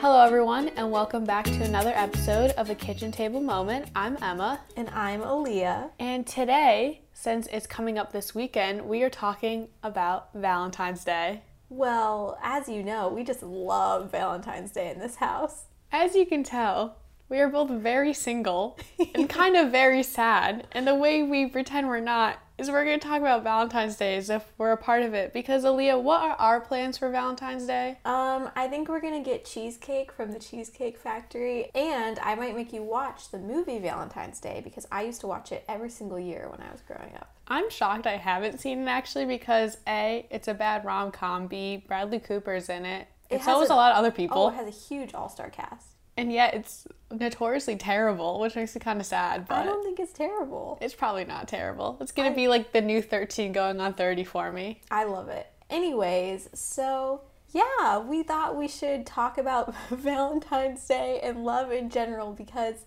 [0.00, 3.90] Hello, everyone, and welcome back to another episode of a Kitchen Table Moment.
[3.96, 5.90] I'm Emma, And I'm Aleia.
[5.98, 11.42] and today, since it's coming up this weekend, we are talking about Valentine's Day.
[11.68, 15.64] Well, as you know, we just love Valentine's Day in this house.
[15.90, 18.78] As you can tell, we are both very single
[19.14, 22.98] and kind of very sad, and the way we pretend we're not is we're going
[22.98, 25.32] to talk about Valentine's Day as if we're a part of it.
[25.32, 27.98] Because, Aleia, what are our plans for Valentine's Day?
[28.04, 32.72] Um, I think we're gonna get cheesecake from the Cheesecake Factory, and I might make
[32.72, 36.48] you watch the movie Valentine's Day because I used to watch it every single year
[36.50, 37.34] when I was growing up.
[37.46, 41.84] I'm shocked I haven't seen it actually because A, it's a bad rom com, B,
[41.86, 43.06] Bradley Cooper's in it.
[43.30, 44.48] It And so has is a- a lot of other Oh, people.
[44.48, 45.86] it has a huge all-star cast.
[46.16, 49.98] and yet it's notoriously terrible, which makes it kind of sad, But I don't think
[49.98, 50.78] it's terrible.
[50.80, 51.96] it's probably not terrible.
[52.00, 54.80] It's gonna I- be like the new 13 going on 30 for me.
[54.90, 55.46] I love it.
[55.70, 62.32] Anyways, so yeah, we thought we should talk about Valentine's Day and love in general
[62.32, 62.84] because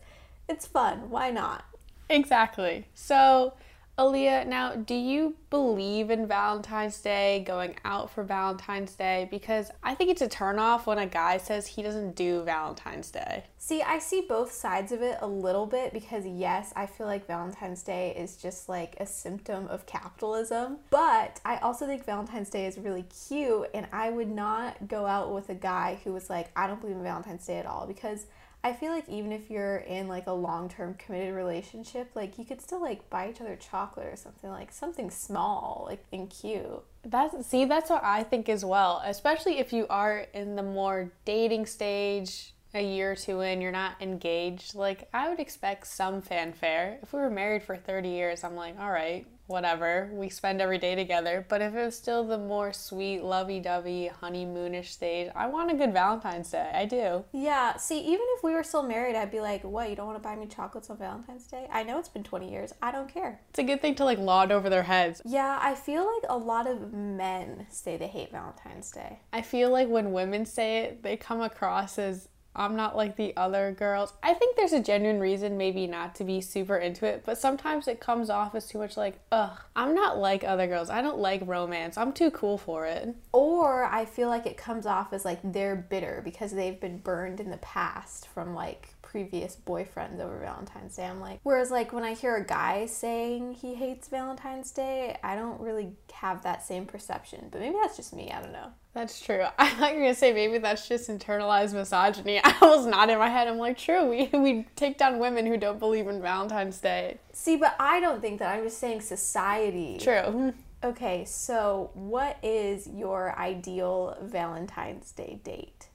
[0.47, 1.09] it's fun.
[1.09, 1.65] Why not?
[2.09, 2.87] Exactly.
[2.93, 3.53] So,
[3.97, 9.27] Aleia, now do you believe in Valentine's Day, going out for Valentine's Day?
[9.29, 13.43] Because I think it's a turnoff when a guy says he doesn't do Valentine's Day.
[13.57, 17.27] See, I see both sides of it a little bit because, yes, I feel like
[17.27, 20.77] Valentine's Day is just like a symptom of capitalism.
[20.89, 25.33] But I also think Valentine's Day is really cute, and I would not go out
[25.33, 28.25] with a guy who was like, I don't believe in Valentine's Day at all because.
[28.63, 32.61] I feel like even if you're in like a long-term committed relationship, like you could
[32.61, 36.83] still like buy each other chocolate or something like something small, like and cute.
[37.03, 39.01] That's see, that's what I think as well.
[39.03, 43.71] Especially if you are in the more dating stage, a year or two in, you're
[43.71, 44.75] not engaged.
[44.75, 46.99] Like I would expect some fanfare.
[47.01, 50.09] If we were married for 30 years, I'm like, all right, whatever.
[50.13, 51.45] We spend every day together.
[51.47, 55.93] But if it was still the more sweet, lovey-dovey, honeymoonish stage, I want a good
[55.93, 56.71] Valentine's Day.
[56.73, 57.25] I do.
[57.31, 59.89] Yeah, see, even if we were still married, I'd be like, "What?
[59.89, 62.49] You don't want to buy me chocolates on Valentine's Day?" I know it's been 20
[62.51, 62.73] years.
[62.81, 63.41] I don't care.
[63.49, 65.21] It's a good thing to like laud over their heads.
[65.25, 69.19] Yeah, I feel like a lot of men say they hate Valentine's Day.
[69.33, 73.35] I feel like when women say it, they come across as I'm not like the
[73.37, 74.13] other girls.
[74.21, 77.87] I think there's a genuine reason maybe not to be super into it, but sometimes
[77.87, 80.89] it comes off as too much like, ugh, I'm not like other girls.
[80.89, 81.97] I don't like romance.
[81.97, 83.15] I'm too cool for it.
[83.31, 87.39] Or I feel like it comes off as like they're bitter because they've been burned
[87.39, 91.05] in the past from like previous boyfriends over Valentine's Day.
[91.05, 95.35] I'm like, whereas like when I hear a guy saying he hates Valentine's Day, I
[95.35, 97.49] don't really have that same perception.
[97.51, 98.31] But maybe that's just me.
[98.31, 98.71] I don't know.
[98.93, 99.45] That's true.
[99.57, 102.41] I thought you were gonna say maybe that's just internalized misogyny.
[102.43, 103.47] I was not in my head.
[103.47, 107.19] I'm like, true, we, we take down women who don't believe in Valentine's Day.
[107.33, 108.55] See, but I don't think that.
[108.55, 109.97] I'm just saying society.
[109.99, 110.53] True.
[110.83, 115.89] Okay, so what is your ideal Valentine's Day date?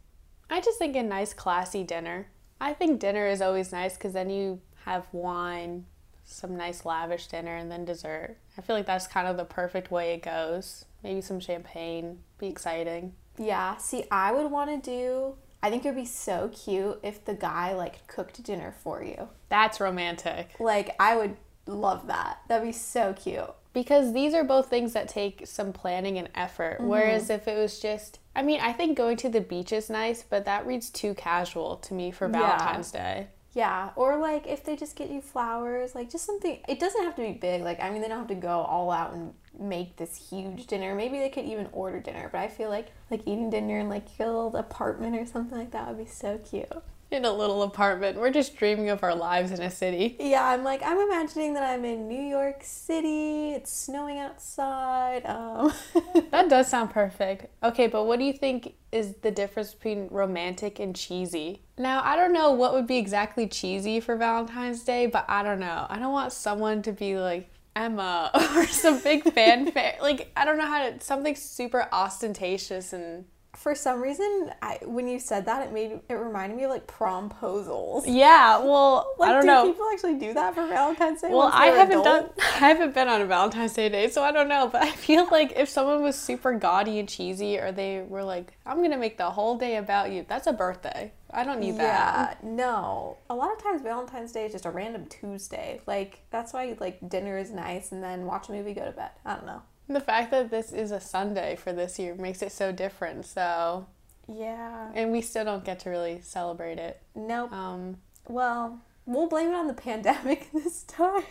[0.49, 2.29] I just think a nice, classy dinner.
[2.61, 5.87] I think dinner is always nice because then you have wine,
[6.25, 8.37] some nice, lavish dinner, and then dessert.
[8.57, 10.85] I feel like that's kind of the perfect way it goes.
[11.03, 13.15] Maybe some champagne, be exciting.
[13.39, 15.35] Yeah, see, I would want to do.
[15.63, 19.29] I think it would be so cute if the guy like cooked dinner for you.
[19.49, 20.51] That's romantic.
[20.61, 21.37] Like, I would
[21.67, 22.39] love that.
[22.49, 23.51] That'd be so cute.
[23.73, 26.79] Because these are both things that take some planning and effort.
[26.79, 26.89] Mm-hmm.
[26.89, 30.23] Whereas if it was just, I mean, I think going to the beach is nice,
[30.23, 32.41] but that reads too casual to me for Yeah.
[32.41, 33.29] Valentine's Day.
[33.53, 36.59] Yeah, or like if they just get you flowers, like just something.
[36.69, 37.63] It doesn't have to be big.
[37.63, 40.95] Like, I mean, they don't have to go all out and make this huge dinner.
[40.95, 44.19] Maybe they could even order dinner, but I feel like like eating dinner in like
[44.19, 46.71] your little apartment or something like that would be so cute.
[47.09, 48.19] In a little apartment.
[48.19, 50.17] We're just dreaming of our lives in a city.
[50.19, 53.53] Yeah, I'm like I'm imagining that I'm in New York City.
[53.53, 55.25] It's snowing outside.
[55.25, 55.73] Um,
[56.33, 57.47] That does sound perfect.
[57.63, 61.63] Okay, but what do you think is the difference between romantic and cheesy?
[61.79, 65.61] Now, I don't know what would be exactly cheesy for Valentine's Day, but I don't
[65.61, 65.87] know.
[65.89, 69.97] I don't want someone to be like Emma or some big fanfare.
[70.03, 73.27] Like, I don't know how to, something super ostentatious and.
[73.55, 76.87] for some reason, I when you said that, it made it reminded me of like
[76.87, 78.05] promposals.
[78.07, 79.67] Yeah, well, Like, I don't do know.
[79.73, 81.29] people actually do that for Valentine's Day?
[81.31, 82.37] Well, I haven't adult?
[82.37, 82.47] done.
[82.63, 84.69] I haven't been on a Valentine's Day date, so I don't know.
[84.69, 88.57] But I feel like if someone was super gaudy and cheesy, or they were like,
[88.67, 91.13] "I'm gonna make the whole day about you," that's a birthday.
[91.31, 92.39] I don't need that.
[92.43, 93.17] Yeah, no.
[93.29, 95.81] A lot of times Valentine's Day is just a random Tuesday.
[95.87, 99.11] Like that's why like dinner is nice and then watch a movie, go to bed.
[99.25, 99.63] I don't know.
[99.89, 103.25] The fact that this is a Sunday for this year makes it so different.
[103.27, 103.87] So,
[104.29, 104.91] Yeah.
[104.95, 107.01] and we still don't get to really celebrate it.
[107.15, 107.53] Nope.
[107.53, 111.23] Um, Well, we'll blame it on the pandemic this time.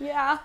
[0.00, 0.38] yeah.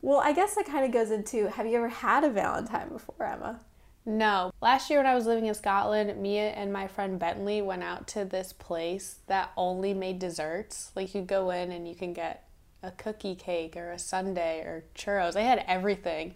[0.00, 3.24] Well, I guess that kind of goes into have you ever had a Valentine before,
[3.26, 3.60] Emma?
[4.04, 4.52] No.
[4.60, 8.08] Last year when I was living in Scotland, Mia and my friend Bentley went out
[8.08, 10.90] to this place that only made desserts.
[10.96, 12.48] Like you go in and you can get
[12.82, 15.34] a cookie cake or a sundae or churros.
[15.34, 16.34] They had everything.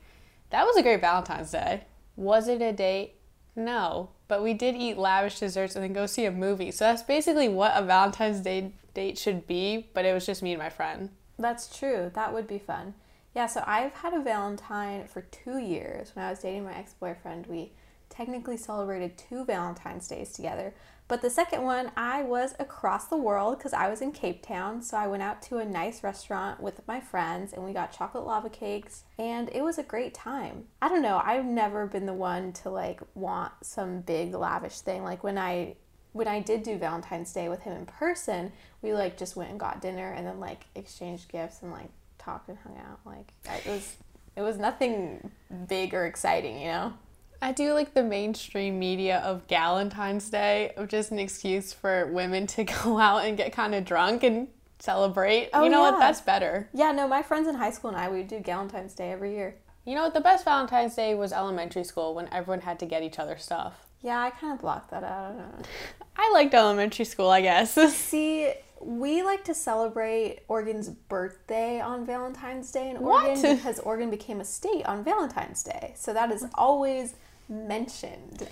[0.51, 1.83] That was a great Valentine's Day.
[2.15, 3.15] Was it a date?
[3.57, 4.11] No.
[4.29, 6.71] But we did eat lavish desserts and then go see a movie.
[6.71, 10.53] So that's basically what a Valentine's Day date should be, but it was just me
[10.53, 11.11] and my friend.
[11.39, 12.11] That's true.
[12.15, 12.95] That would be fun.
[13.37, 16.17] Yeah, so I've had a Valentine for two years.
[16.17, 17.71] When I was dating my ex boyfriend, we
[18.09, 20.73] technically celebrated two Valentine's Days together.
[21.07, 24.81] But the second one, I was across the world because I was in Cape Town.
[24.81, 28.25] So I went out to a nice restaurant with my friends and we got chocolate
[28.25, 30.65] lava cakes and it was a great time.
[30.81, 35.05] I don't know, I've never been the one to like want some big lavish thing.
[35.05, 35.77] Like when I
[36.13, 39.61] when I did do Valentine's Day with him in person, we like just went and
[39.61, 41.91] got dinner and then like exchanged gifts and like
[42.27, 43.01] talked and hung out.
[43.07, 43.97] Like it was
[44.37, 45.31] it was nothing
[45.67, 46.93] big or exciting, you know.
[47.41, 52.47] I do like the mainstream media of Valentine's Day, of just an excuse for women
[52.49, 55.51] to go out and get kind of drunk and celebrate.
[55.53, 55.93] Oh, you know yeah.
[55.93, 56.01] what?
[56.01, 56.69] That's better.
[56.75, 59.35] Yeah, no, my friends in high school and I we would do Valentine's Day every
[59.35, 59.57] year.
[59.85, 60.15] You know what?
[60.15, 63.87] The best Valentine's Day was elementary school when everyone had to get each other stuff.
[64.03, 65.67] Yeah, I kind of blocked that out.
[66.17, 67.75] I liked elementary school, I guess.
[67.95, 73.57] See, we like to celebrate Oregon's birthday on Valentine's Day in Oregon what?
[73.57, 75.93] because Oregon became a state on Valentine's Day.
[75.97, 77.15] So that is always
[77.49, 78.49] mentioned.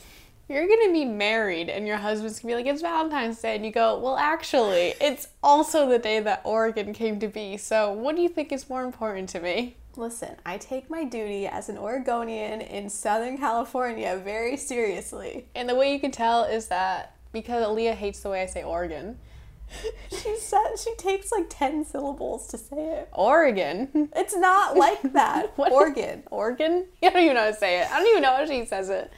[0.48, 3.56] You're gonna be married and your husband's gonna be like, it's Valentine's Day.
[3.56, 7.56] And you go, well, actually, it's also the day that Oregon came to be.
[7.56, 9.76] So what do you think is more important to me?
[9.96, 15.46] Listen, I take my duty as an Oregonian in Southern California very seriously.
[15.54, 18.62] And the way you can tell is that because Aleia hates the way I say
[18.62, 19.18] Oregon.
[20.10, 23.08] she says she takes like 10 syllables to say it.
[23.12, 24.08] Oregon.
[24.14, 25.52] It's not like that.
[25.56, 26.22] what Oregon.
[26.30, 26.86] Oregon?
[27.02, 27.90] You don't even know how to say it.
[27.90, 29.12] I don't even know how she says it.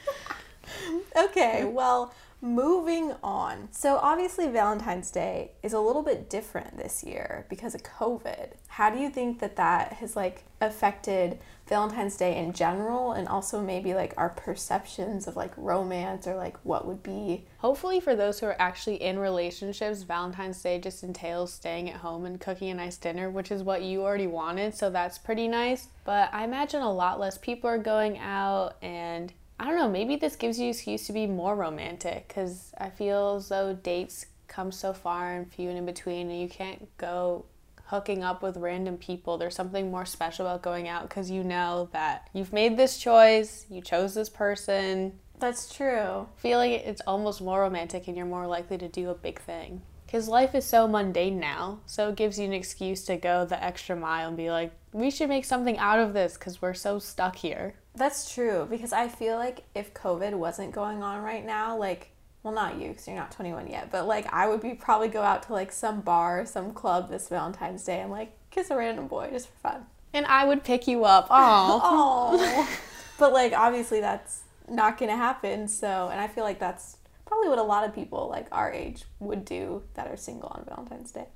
[1.15, 3.69] okay, well, moving on.
[3.71, 8.53] So, obviously, Valentine's Day is a little bit different this year because of COVID.
[8.67, 13.61] How do you think that that has like affected Valentine's Day in general and also
[13.61, 17.45] maybe like our perceptions of like romance or like what would be.
[17.57, 22.25] Hopefully, for those who are actually in relationships, Valentine's Day just entails staying at home
[22.25, 25.89] and cooking a nice dinner, which is what you already wanted, so that's pretty nice.
[26.05, 30.15] But I imagine a lot less people are going out and I don't know, maybe
[30.15, 34.71] this gives you excuse to be more romantic because I feel as though dates come
[34.71, 37.45] so far and few and in between and you can't go
[37.85, 39.37] hooking up with random people.
[39.37, 43.65] There's something more special about going out because you know that you've made this choice,
[43.69, 45.13] you chose this person.
[45.39, 46.27] That's true.
[46.35, 49.81] Feeling like it's almost more romantic and you're more likely to do a big thing.
[50.05, 53.61] Because life is so mundane now, so it gives you an excuse to go the
[53.61, 56.97] extra mile and be like, we should make something out of this because we're so
[56.97, 57.75] stuck here.
[57.97, 62.11] That's true, because I feel like if COVID wasn't going on right now, like
[62.47, 65.21] well not you because you're not 21 yet but like i would be probably go
[65.21, 69.05] out to like some bar some club this valentine's day and like kiss a random
[69.07, 69.85] boy just for fun.
[70.13, 71.27] And i would pick you up.
[71.31, 72.77] Oh
[73.19, 77.59] but like obviously that's not gonna happen so and i feel like that's probably what
[77.59, 81.27] a lot of people like our age would do that are single on valentine's day.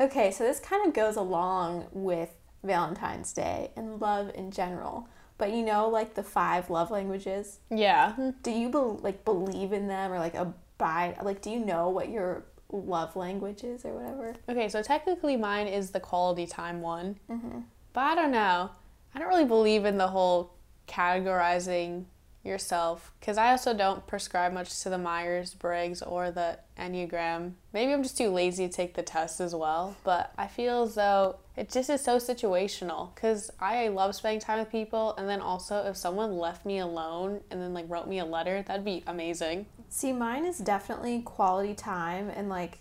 [0.00, 2.30] Okay so this kind of goes along with
[2.64, 5.08] valentine's day and love in general
[5.38, 7.60] but you know, like the five love languages.
[7.70, 8.14] Yeah.
[8.42, 11.16] Do you be- like believe in them or like abide?
[11.22, 14.34] Like, do you know what your love language is or whatever?
[14.48, 17.18] Okay, so technically mine is the quality time one.
[17.30, 17.60] Mm-hmm.
[17.92, 18.70] But I don't know.
[19.14, 20.54] I don't really believe in the whole
[20.86, 22.04] categorizing
[22.48, 27.52] yourself because I also don't prescribe much to the Myers Briggs or the Enneagram.
[27.72, 30.96] Maybe I'm just too lazy to take the test as well, but I feel as
[30.96, 35.40] though it just is so situational because I love spending time with people, and then
[35.40, 39.04] also if someone left me alone and then like wrote me a letter, that'd be
[39.06, 39.66] amazing.
[39.88, 42.78] See, mine is definitely quality time, and like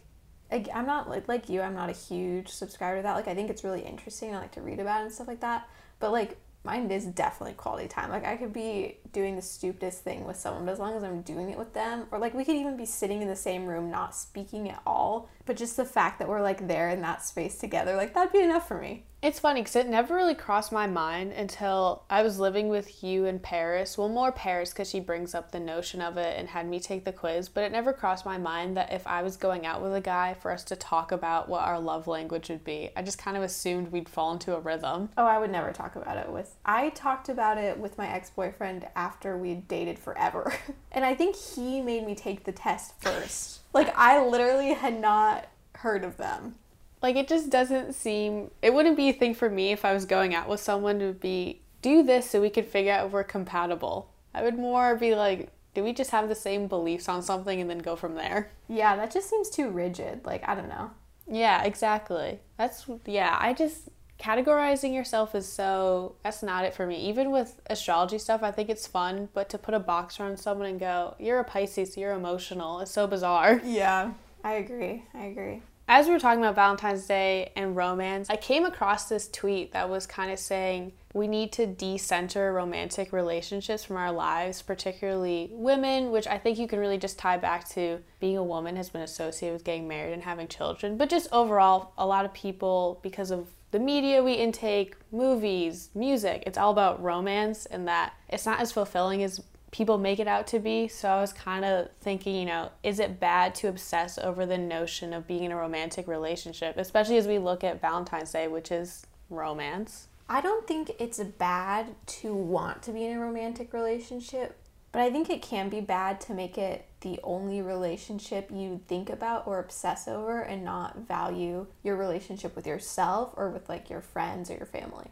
[0.52, 1.62] I'm not like like you.
[1.62, 3.16] I'm not a huge subscriber to that.
[3.16, 4.34] Like I think it's really interesting.
[4.34, 5.68] I like to read about it and stuff like that.
[6.00, 8.10] But like mine is definitely quality time.
[8.10, 11.22] Like I could be doing the stupidest thing with someone, but as long as I'm
[11.22, 13.90] doing it with them, or like we could even be sitting in the same room,
[13.90, 17.58] not speaking at all, but just the fact that we're like there in that space
[17.58, 19.06] together, like that'd be enough for me.
[19.20, 23.26] It's funny because it never really crossed my mind until I was living with you
[23.26, 23.98] in Paris.
[23.98, 27.04] Well, more Paris because she brings up the notion of it and had me take
[27.04, 29.96] the quiz, but it never crossed my mind that if I was going out with
[29.96, 32.92] a guy for us to talk about what our love language would be.
[32.96, 35.10] I just kind of assumed we'd fall into a rhythm.
[35.18, 36.56] Oh, I would never talk about it with.
[36.64, 40.54] I talked about it with my ex boyfriend after we dated forever.
[40.92, 43.62] and I think he made me take the test first.
[43.74, 46.56] like, I literally had not heard of them.
[47.02, 50.06] Like it just doesn't seem it wouldn't be a thing for me if I was
[50.06, 53.24] going out with someone to be do this so we could figure out if we're
[53.24, 54.12] compatible.
[54.34, 57.70] I would more be like, do we just have the same beliefs on something and
[57.70, 58.52] then go from there?
[58.68, 60.26] Yeah, that just seems too rigid.
[60.26, 60.92] Like, I don't know.
[61.30, 62.40] Yeah, exactly.
[62.58, 63.90] That's, yeah, I just,
[64.20, 66.98] categorizing yourself is so, that's not it for me.
[67.08, 70.68] Even with astrology stuff, I think it's fun, but to put a box around someone
[70.68, 73.62] and go, you're a Pisces, so you're emotional, it's so bizarre.
[73.64, 74.14] Yeah,
[74.44, 75.04] I agree.
[75.14, 75.62] I agree.
[75.90, 79.90] As we were talking about Valentine's Day and romance, I came across this tweet that
[79.90, 86.12] was kind of saying we need to decenter romantic relationships from our lives, particularly women,
[86.12, 89.02] which I think you can really just tie back to being a woman has been
[89.02, 90.98] associated with getting married and having children.
[90.98, 96.44] But just overall, a lot of people, because of the media we intake, movies, music,
[96.46, 99.42] it's all about romance and that it's not as fulfilling as
[99.72, 100.88] people make it out to be.
[100.88, 104.58] So I was kind of thinking, you know, is it bad to obsess over the
[104.58, 108.72] notion of being in a romantic relationship, especially as we look at Valentine's Day, which
[108.72, 110.08] is romance?
[110.30, 114.58] I don't think it's bad to want to be in a romantic relationship,
[114.92, 119.10] but I think it can be bad to make it the only relationship you think
[119.10, 124.02] about or obsess over and not value your relationship with yourself or with like your
[124.02, 125.12] friends or your family.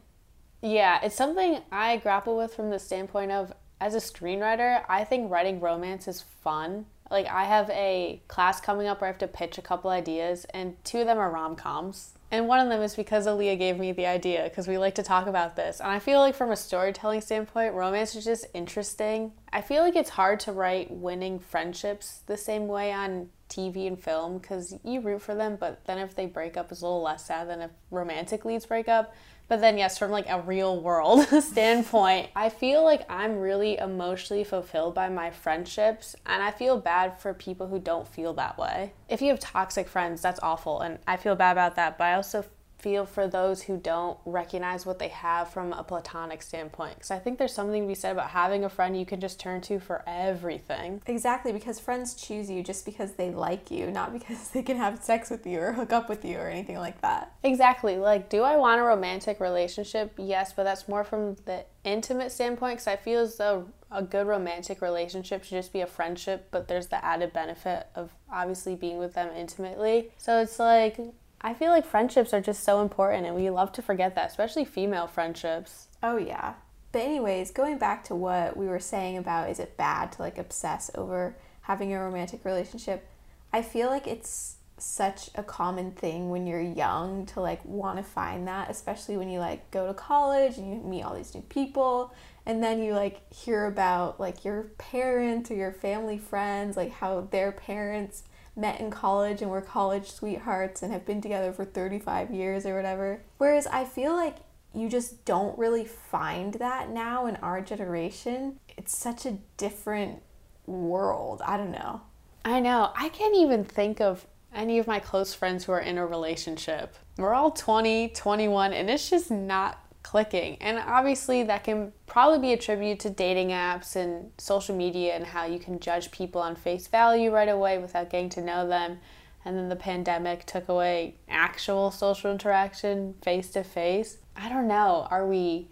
[0.61, 5.31] Yeah, it's something I grapple with from the standpoint of as a screenwriter, I think
[5.31, 6.85] writing romance is fun.
[7.11, 10.45] Like I have a class coming up where I have to pitch a couple ideas
[10.53, 12.13] and two of them are rom-coms.
[12.31, 15.03] And one of them is because Aleia gave me the idea because we like to
[15.03, 15.79] talk about this.
[15.79, 19.31] And I feel like from a storytelling standpoint, romance is just interesting.
[19.55, 23.97] I feel like it's hard to write winning friendships the same way on TV and
[23.97, 27.01] film because you root for them, but then if they break up, it's a little
[27.01, 29.15] less sad than if romantic leads break up.
[29.47, 34.43] But then, yes, from like a real world standpoint, I feel like I'm really emotionally
[34.43, 38.91] fulfilled by my friendships, and I feel bad for people who don't feel that way.
[39.07, 42.15] If you have toxic friends, that's awful, and I feel bad about that, but I
[42.15, 42.43] also
[42.85, 46.93] feel for those who don't recognize what they have from a platonic standpoint.
[46.93, 49.39] Because I think there's something to be said about having a friend you can just
[49.39, 51.01] turn to for everything.
[51.07, 55.03] Exactly, because friends choose you just because they like you, not because they can have
[55.03, 57.33] sex with you or hook up with you or anything like that.
[57.41, 57.97] Exactly.
[57.97, 60.13] Like, do I want a romantic relationship?
[60.19, 64.27] Yes, but that's more from the intimate standpoint because I feel as though a good
[64.27, 68.99] romantic relationship should just be a friendship, but there's the added benefit of obviously being
[68.99, 70.11] with them intimately.
[70.19, 70.99] So it's like,
[71.45, 74.65] I feel like friendships are just so important and we love to forget that, especially
[74.65, 75.89] female friendships.
[76.01, 76.55] Oh, yeah.
[76.91, 80.39] But, anyways, going back to what we were saying about is it bad to like
[80.39, 83.07] obsess over having a romantic relationship?
[83.53, 88.03] I feel like it's such a common thing when you're young to like want to
[88.03, 91.41] find that, especially when you like go to college and you meet all these new
[91.41, 92.11] people
[92.47, 97.21] and then you like hear about like your parents or your family friends, like how
[97.29, 98.23] their parents
[98.55, 102.75] met in college and were college sweethearts and have been together for 35 years or
[102.75, 103.21] whatever.
[103.37, 104.37] Whereas I feel like
[104.73, 108.59] you just don't really find that now in our generation.
[108.77, 110.21] It's such a different
[110.65, 111.41] world.
[111.45, 112.01] I don't know.
[112.43, 112.91] I know.
[112.95, 116.95] I can't even think of any of my close friends who are in a relationship.
[117.17, 120.55] We're all 20, 21, and it's just not clicking.
[120.61, 125.45] And obviously, that can probably be attributed to dating apps and social media and how
[125.45, 128.99] you can judge people on face value right away without getting to know them.
[129.43, 134.19] And then the pandemic took away actual social interaction face to face.
[134.35, 135.07] I don't know.
[135.09, 135.69] Are we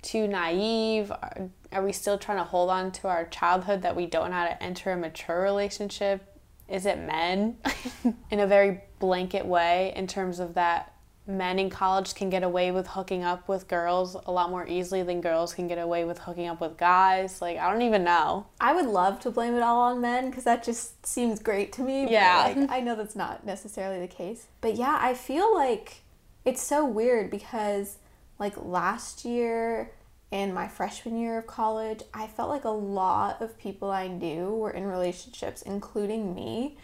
[0.00, 1.10] too naive?
[1.10, 4.36] Are, are we still trying to hold on to our childhood that we don't know
[4.36, 6.22] how to enter a mature relationship?
[6.70, 7.58] Is it men
[8.30, 10.93] in a very blanket way in terms of that
[11.26, 15.02] men in college can get away with hooking up with girls a lot more easily
[15.02, 17.40] than girls can get away with hooking up with guys.
[17.40, 18.46] Like, I don't even know.
[18.60, 21.82] I would love to blame it all on men because that just seems great to
[21.82, 22.10] me.
[22.10, 22.48] Yeah.
[22.48, 24.46] But, like, I know that's not necessarily the case.
[24.60, 26.02] But yeah, I feel like
[26.44, 27.96] it's so weird because,
[28.38, 29.92] like, last year
[30.30, 34.50] and my freshman year of college, I felt like a lot of people I knew
[34.50, 36.76] were in relationships, including me.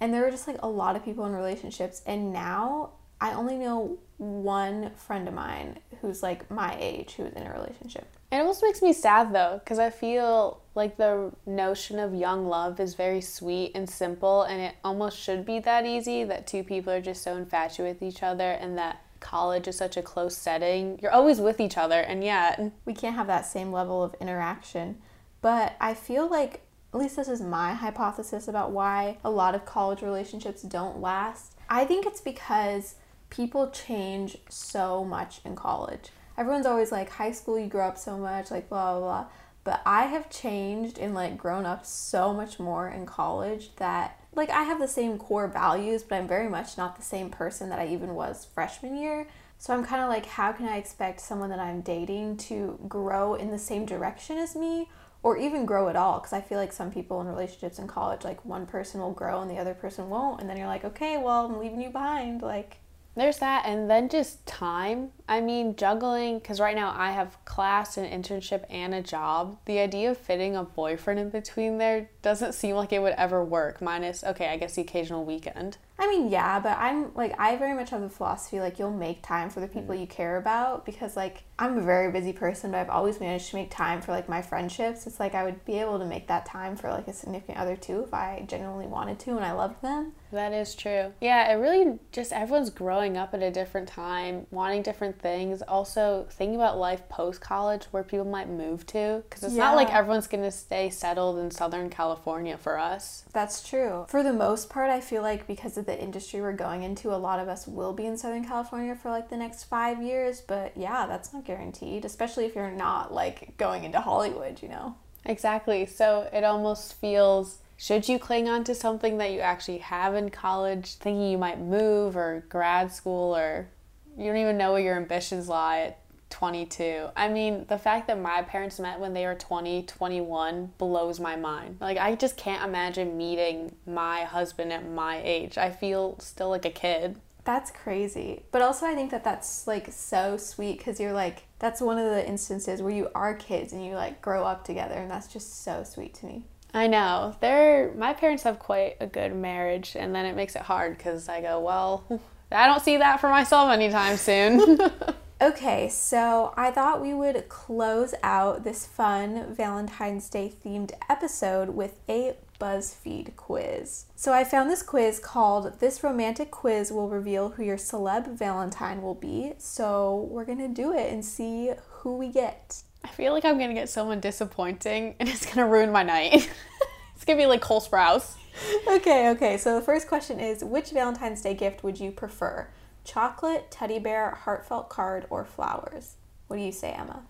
[0.00, 2.02] And there were just like a lot of people in relationships.
[2.06, 2.90] And now
[3.20, 8.06] I only know one friend of mine who's like my age who's in a relationship.
[8.30, 12.80] It almost makes me sad though, because I feel like the notion of young love
[12.80, 16.92] is very sweet and simple, and it almost should be that easy that two people
[16.92, 20.98] are just so infatuated with each other, and that college is such a close setting.
[21.00, 24.98] You're always with each other, and yet we can't have that same level of interaction.
[25.40, 29.64] But I feel like, at least this is my hypothesis about why a lot of
[29.64, 31.54] college relationships don't last.
[31.68, 32.96] I think it's because
[33.34, 36.10] people change so much in college.
[36.38, 39.26] Everyone's always like, high school, you grow up so much, like, blah, blah, blah.
[39.64, 44.50] But I have changed and like grown up so much more in college that like
[44.50, 47.78] I have the same core values, but I'm very much not the same person that
[47.78, 49.26] I even was freshman year.
[49.56, 53.36] So I'm kind of like, how can I expect someone that I'm dating to grow
[53.36, 54.90] in the same direction as me
[55.22, 58.22] or even grow at all because I feel like some people in relationships in college
[58.22, 61.16] like one person will grow and the other person won't and then you're like okay
[61.16, 62.76] well I'm leaving you behind like
[63.16, 65.10] there's that and then just time.
[65.28, 69.58] I mean juggling because right now i have class and internship and a job.
[69.64, 73.44] The idea of fitting a boyfriend in between there doesn't seem like it would ever
[73.44, 75.78] work minus okay i guess the occasional weekend.
[75.96, 79.22] I mean, yeah, but I'm like, I very much have the philosophy like you'll make
[79.22, 80.00] time for the people mm.
[80.00, 83.56] you care about because, like, I'm a very busy person, but I've always managed to
[83.56, 85.06] make time for like my friendships.
[85.06, 87.76] It's like I would be able to make that time for like a significant other
[87.76, 90.12] too if I genuinely wanted to and I loved them.
[90.32, 91.12] That is true.
[91.20, 95.62] Yeah, it really just everyone's growing up at a different time, wanting different things.
[95.62, 99.94] Also, thinking about life post college where people might move to because it's not like
[99.94, 103.24] everyone's going to stay settled in Southern California for us.
[103.32, 104.06] That's true.
[104.08, 107.16] For the most part, I feel like because of the industry we're going into, a
[107.16, 110.40] lot of us will be in Southern California for like the next five years.
[110.40, 114.96] But yeah, that's not guaranteed, especially if you're not like going into Hollywood, you know?
[115.24, 115.86] Exactly.
[115.86, 120.30] So it almost feels should you cling on to something that you actually have in
[120.30, 123.68] college, thinking you might move or grad school, or
[124.16, 125.98] you don't even know where your ambitions lie at
[126.30, 127.08] 22?
[127.16, 131.36] I mean, the fact that my parents met when they were 20, 21 blows my
[131.36, 131.78] mind.
[131.80, 135.58] Like, I just can't imagine meeting my husband at my age.
[135.58, 137.20] I feel still like a kid.
[137.44, 138.42] That's crazy.
[138.50, 142.06] But also, I think that that's like so sweet because you're like, that's one of
[142.06, 145.62] the instances where you are kids and you like grow up together, and that's just
[145.62, 146.44] so sweet to me.
[146.72, 147.36] I know.
[147.40, 151.28] They're my parents have quite a good marriage, and then it makes it hard because
[151.28, 152.04] I go, well,
[152.50, 154.78] I don't see that for myself anytime soon.
[155.42, 161.98] Okay, so I thought we would close out this fun Valentine's Day themed episode with
[162.08, 164.06] a BuzzFeed quiz.
[164.14, 169.02] So I found this quiz called This Romantic Quiz Will Reveal Who Your Celeb Valentine
[169.02, 169.54] Will Be.
[169.58, 172.82] So we're gonna do it and see who we get.
[173.02, 176.48] I feel like I'm gonna get someone disappointing, and it's gonna ruin my night.
[177.16, 178.36] it's gonna be like Cole Sprouse.
[178.86, 182.68] Okay, okay, so the first question is Which Valentine's Day gift would you prefer?
[183.04, 186.14] Chocolate, teddy bear, heartfelt card, or flowers?
[186.48, 187.22] What do you say, Emma?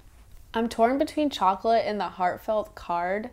[0.55, 3.31] I'm torn between chocolate and the heartfelt card.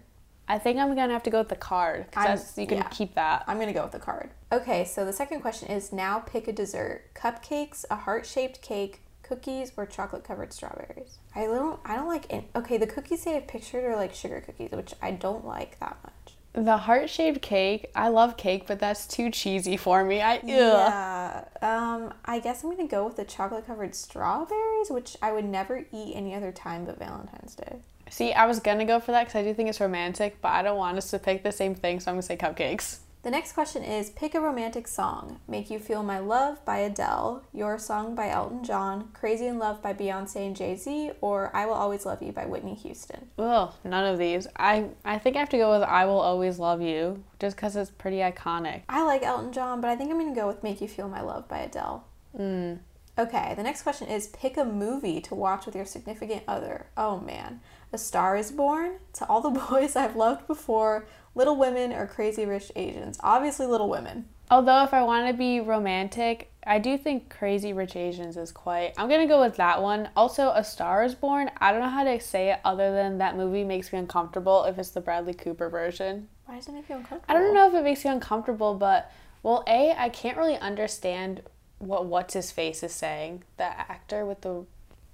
[0.47, 2.87] I think I'm gonna have to go with the card because you can yeah.
[2.89, 3.43] keep that.
[3.47, 4.31] I'm gonna go with the card.
[4.51, 9.71] Okay, so the second question is now pick a dessert: cupcakes, a heart-shaped cake, cookies,
[9.77, 11.19] or chocolate-covered strawberries.
[11.35, 12.25] I don't, I don't like.
[12.29, 15.79] Any, okay, the cookies they have pictured are like sugar cookies, which I don't like
[15.79, 16.13] that much.
[16.53, 20.21] The heart shaped cake, I love cake, but that's too cheesy for me.
[20.21, 20.43] I ugh.
[20.43, 21.45] Yeah.
[21.61, 26.13] Um, I guess I'm gonna go with the chocolate-covered strawberries, which I would never eat
[26.13, 27.77] any other time but Valentine's Day.
[28.09, 30.61] See, I was gonna go for that because I do think it's romantic, but I
[30.61, 32.97] don't want us to pick the same thing, so I'm gonna say cupcakes.
[33.23, 35.41] The next question is pick a romantic song.
[35.47, 39.79] Make You Feel My Love by Adele, Your Song by Elton John, Crazy in Love
[39.79, 43.27] by Beyonce and Jay Z, or I Will Always Love You by Whitney Houston.
[43.37, 44.47] Ugh, none of these.
[44.57, 47.75] I I think I have to go with "I Will Always Love You" just because
[47.75, 48.81] it's pretty iconic.
[48.89, 51.21] I like Elton John, but I think I'm gonna go with Make You Feel My
[51.21, 52.03] Love by Adele.
[52.35, 52.79] Mm.
[53.17, 56.87] Okay, the next question is pick a movie to watch with your significant other.
[56.95, 57.59] Oh man.
[57.93, 62.45] A Star is Born, To All the Boys I've Loved Before, Little Women, or Crazy
[62.45, 63.17] Rich Asians.
[63.21, 64.25] Obviously, Little Women.
[64.49, 68.93] Although if I want to be romantic, I do think Crazy Rich Asians is quite.
[68.97, 70.09] I'm gonna go with that one.
[70.15, 71.51] Also, A Star Is Born.
[71.57, 74.63] I don't know how to say it other than that movie makes me uncomfortable.
[74.63, 77.25] If it's the Bradley Cooper version, Why does it make you uncomfortable?
[77.27, 79.11] I don't know if it makes you uncomfortable, but
[79.43, 81.41] well, a I can't really understand
[81.81, 83.43] what what's his face is saying.
[83.57, 84.65] The actor with the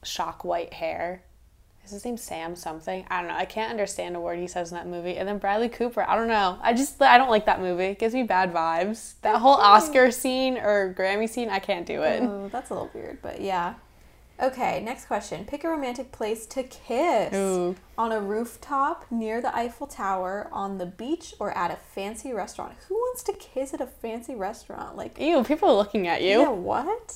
[0.03, 1.23] shock white hair.
[1.83, 3.05] Is his name Sam something?
[3.09, 3.37] I don't know.
[3.37, 5.15] I can't understand a word he says in that movie.
[5.15, 6.59] And then Bradley Cooper, I don't know.
[6.61, 7.85] I just I don't like that movie.
[7.85, 9.13] It gives me bad vibes.
[9.21, 12.21] That whole Oscar scene or Grammy scene, I can't do it.
[12.23, 13.75] Ooh, that's a little weird, but yeah.
[14.39, 15.45] Okay, next question.
[15.45, 17.33] Pick a romantic place to kiss.
[17.33, 17.75] Ooh.
[17.97, 22.73] On a rooftop, near the Eiffel Tower, on the beach, or at a fancy restaurant.
[22.87, 24.95] Who wants to kiss at a fancy restaurant?
[24.95, 26.39] Like, Ew, people are looking at you.
[26.41, 27.15] yeah, what?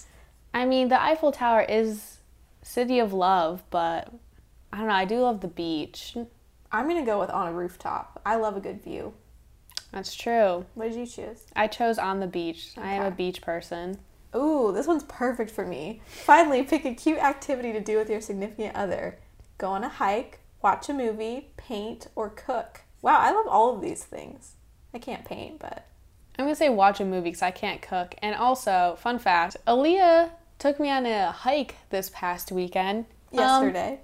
[0.54, 2.18] I mean, the Eiffel Tower is
[2.64, 4.12] city of love, but
[4.74, 4.94] I don't know.
[4.94, 6.18] I do love the beach.
[6.72, 8.20] I'm gonna go with on a rooftop.
[8.26, 9.14] I love a good view.
[9.92, 10.66] That's true.
[10.74, 11.44] What did you choose?
[11.56, 12.72] I chose on the beach.
[12.78, 14.00] I am a beach person.
[14.36, 16.02] Ooh, this one's perfect for me.
[16.06, 19.18] Finally, pick a cute activity to do with your significant other.
[19.58, 22.82] Go on a hike, watch a movie, paint, or cook.
[23.02, 24.56] Wow, I love all of these things.
[24.94, 25.86] I can't paint, but
[26.38, 28.16] I'm gonna say watch a movie because I can't cook.
[28.22, 33.06] And also, fun fact: Aleia took me on a hike this past weekend.
[33.34, 34.00] Um, yesterday.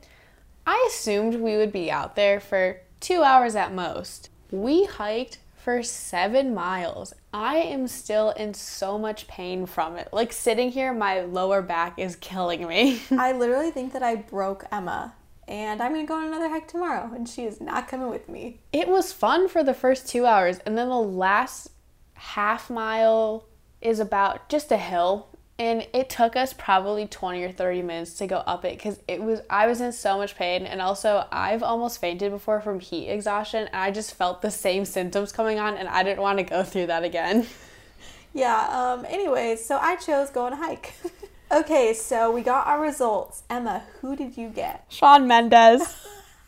[0.66, 4.30] I assumed we would be out there for two hours at most.
[4.52, 7.14] We hiked for seven miles.
[7.34, 10.08] I am still in so much pain from it.
[10.14, 13.02] Like sitting here, my lower back is killing me.
[13.12, 15.14] I literally think that I broke Emma
[15.46, 18.62] and I'm gonna go on another hike tomorrow, and she is not coming with me.
[18.72, 21.72] It was fun for the first two hours, and then the last
[22.14, 23.44] half mile
[23.82, 25.28] is about just a hill.
[25.60, 29.22] And it took us probably 20 or 30 minutes to go up it because it
[29.22, 30.68] was, I was in so much pain.
[30.68, 33.68] And also, I've almost fainted before from heat exhaustion.
[33.68, 36.64] And I just felt the same symptoms coming on, and I didn't want to go
[36.64, 37.48] through that again.
[38.38, 40.94] Yeah, um, anyways, so I chose going a hike.
[41.52, 43.42] okay, so we got our results.
[43.50, 44.86] Emma, who did you get?
[44.90, 45.82] Shawn Mendes.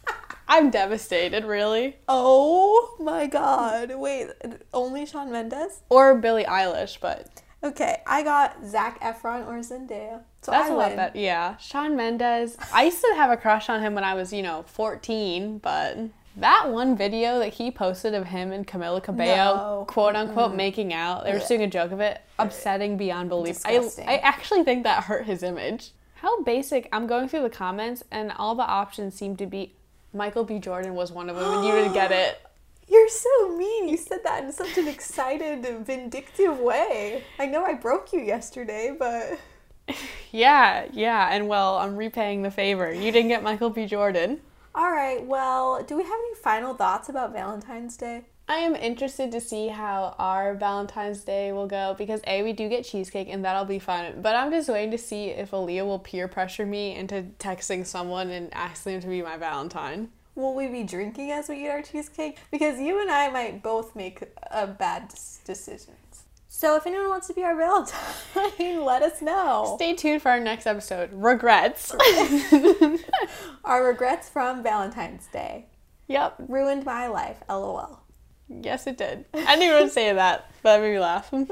[0.48, 1.98] I'm devastated, really.
[2.08, 3.94] Oh my god.
[3.96, 4.28] Wait,
[4.72, 5.82] only Shawn Mendes?
[5.90, 10.22] Or Billie Eilish, but Okay, I got Zac Efron or Zendaya.
[10.42, 11.18] So that's I a lot better.
[11.20, 12.56] Yeah, Shawn Mendes.
[12.74, 15.98] I used to have a crush on him when I was, you know, 14, but
[16.38, 19.86] that one video that he posted of him and Camila Cabello, No.
[19.90, 21.48] quote unquote, making out, they were Ugh.
[21.50, 23.60] doing a joke of it, upsetting beyond belief.
[23.66, 25.92] I, I actually think that hurt his image.
[26.16, 26.88] How basic.
[26.94, 29.74] I'm going through the comments, and all the options seem to be
[30.14, 30.60] Michael B.
[30.60, 32.42] Jordan was one of them, and you didn't get it.
[32.90, 33.88] You're so mean.
[33.90, 37.24] You said that in such an excited, vindictive way.
[37.38, 39.40] I know I broke you yesterday, but
[40.32, 42.92] Yeah, yeah, and well, I'm repaying the favor.
[42.94, 43.86] You didn't get Michael B.
[43.86, 44.42] Jordan.
[44.76, 45.24] all right.
[45.26, 48.26] Well, do we have any final thoughts about Valentine's Day?
[48.48, 52.68] I am interested to see how our Valentine's Day will go because A, we do
[52.68, 54.22] get cheesecake and that'll be fun.
[54.24, 58.32] But I'm just waiting to see if Aleia will peer pressure me into texting someone
[58.32, 60.10] and asking them to be my Valentine.
[60.36, 62.38] Will we be drinking as we eat our cheesecake?
[62.52, 65.14] Because you and I might both make uh, bad
[65.46, 66.24] decisions.
[66.48, 67.96] So if anyone wants to be our Valentine,
[68.84, 69.74] let us know.
[69.76, 71.10] Stay tuned for our next episode.
[71.14, 71.96] Regrets.
[73.64, 75.68] Our regrets from Valentine's Day
[76.08, 76.36] yep.
[76.50, 77.38] ruined my life.
[77.48, 78.02] LOL.
[78.50, 79.26] Yes, it did.
[79.34, 81.32] I didn't even say that, but that made me laugh.
[81.32, 81.46] Uh,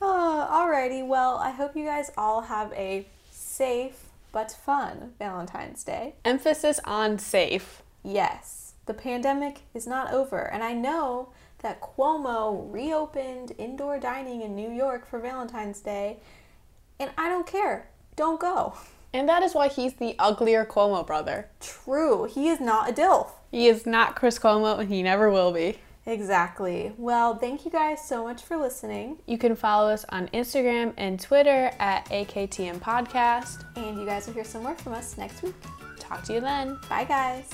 [0.02, 4.03] alrighty, well, I hope you guys all have a safe
[4.34, 6.16] but fun Valentine's Day.
[6.24, 7.82] Emphasis on safe.
[8.02, 11.28] Yes, the pandemic is not over, and I know
[11.60, 16.18] that Cuomo reopened indoor dining in New York for Valentine's Day,
[16.98, 17.88] and I don't care.
[18.16, 18.74] Don't go.
[19.12, 21.48] And that is why he's the uglier Cuomo brother.
[21.60, 23.30] True, he is not a DILF.
[23.52, 25.78] He is not Chris Cuomo and he never will be.
[26.06, 26.92] Exactly.
[26.98, 31.18] Well, thank you guys so much for listening, You can follow us on Instagram and
[31.18, 33.64] Twitter at AKTM Podcast.
[33.76, 35.54] and you guys will hear some more from us next week.
[35.98, 36.78] Talk to you then.
[36.88, 37.48] Bye, guys.